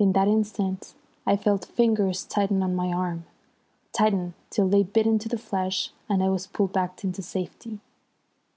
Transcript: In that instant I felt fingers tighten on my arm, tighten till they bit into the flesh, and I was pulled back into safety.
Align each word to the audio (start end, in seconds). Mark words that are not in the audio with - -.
In 0.00 0.14
that 0.14 0.26
instant 0.26 0.94
I 1.24 1.36
felt 1.36 1.64
fingers 1.66 2.24
tighten 2.24 2.60
on 2.60 2.74
my 2.74 2.88
arm, 2.92 3.24
tighten 3.92 4.34
till 4.50 4.68
they 4.68 4.82
bit 4.82 5.06
into 5.06 5.28
the 5.28 5.38
flesh, 5.38 5.92
and 6.08 6.24
I 6.24 6.28
was 6.28 6.48
pulled 6.48 6.72
back 6.72 7.04
into 7.04 7.22
safety. 7.22 7.78